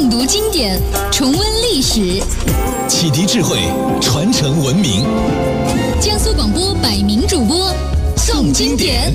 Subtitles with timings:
[0.00, 0.80] 诵读经典，
[1.12, 2.24] 重温历史，
[2.88, 3.58] 启迪智慧，
[4.00, 5.04] 传承文明。
[6.00, 7.70] 江苏广播百名主播
[8.16, 9.12] 诵经典。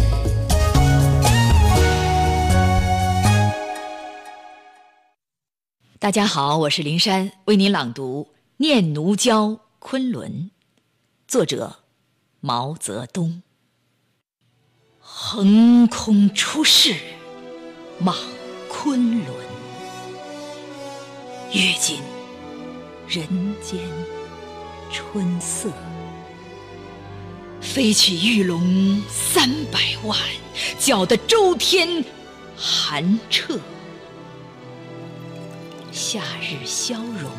[5.97, 8.27] 大家好，我是林珊，为您朗读
[8.57, 9.47] 《念奴娇·
[9.79, 10.31] 昆仑》，
[11.27, 11.77] 作者
[12.41, 13.41] 毛泽东。
[14.99, 16.93] 横空出世，
[17.97, 18.15] 莽
[18.69, 19.33] 昆仑，
[21.53, 21.99] 阅尽
[23.07, 23.23] 人
[23.61, 23.79] 间
[24.91, 25.69] 春色。
[27.61, 30.17] 飞起玉龙三百万，
[30.79, 32.05] 搅得周天
[32.55, 33.59] 寒彻。
[35.91, 37.31] 夏日消融，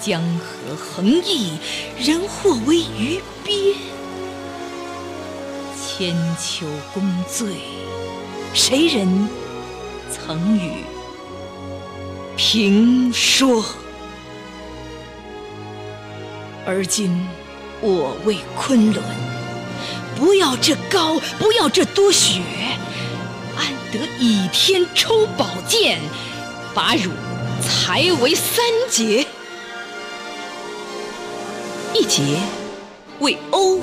[0.00, 1.58] 江河横溢，
[1.98, 3.74] 人或为鱼鳖。
[5.76, 7.56] 千秋功罪，
[8.54, 9.28] 谁人
[10.10, 10.84] 曾与
[12.42, 13.62] 评说？
[16.64, 17.28] 而今
[17.82, 19.04] 我为昆仑，
[20.16, 22.40] 不要这高，不要这多雪，
[23.58, 25.98] 安得倚天抽宝剑，
[26.72, 27.10] 把汝
[27.60, 29.26] 裁为三截？
[31.92, 32.22] 一截
[33.18, 33.80] 为欧，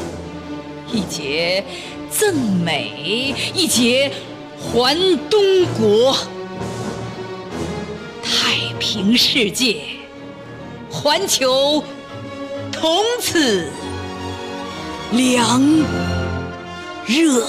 [0.91, 1.63] 一截。
[2.09, 4.11] 赠美一节，
[4.59, 4.97] 还
[5.29, 6.15] 东国；
[8.89, 9.81] 平世界，
[10.89, 11.83] 环球
[12.71, 13.69] 同此
[15.11, 15.61] 凉
[17.05, 17.45] 热。